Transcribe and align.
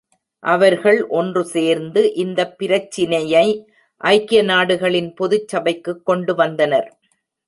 அவர்கள் 0.43 1.07
ஒன்று 1.07 1.45
சேர்ந்து 1.45 2.13
இந்த 2.13 2.51
பிரச்சினையை 2.51 3.45
ஐக்கிய 4.01 4.43
நாடுகளின் 4.43 5.13
பொதுச் 5.13 5.47
சபைக்குக் 5.47 6.05
கொண்டு 6.05 6.35
வந்தனர். 6.35 6.89